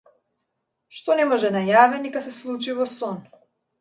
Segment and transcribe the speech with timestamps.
[0.99, 3.25] Што не може на јаве, нека се случи во сон.